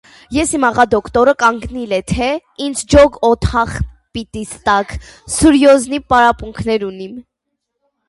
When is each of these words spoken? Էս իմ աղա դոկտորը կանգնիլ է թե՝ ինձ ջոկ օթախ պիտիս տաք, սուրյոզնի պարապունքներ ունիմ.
Էս 0.43 0.51
իմ 0.57 0.63
աղա 0.69 0.85
դոկտորը 0.93 1.35
կանգնիլ 1.43 1.93
է 1.97 1.99
թե՝ 2.13 2.31
ինձ 2.69 2.81
ջոկ 2.95 3.21
օթախ 3.31 3.77
պիտիս 4.15 4.57
տաք, 4.67 4.99
սուրյոզնի 5.37 6.05
պարապունքներ 6.11 6.93
ունիմ. 6.93 7.19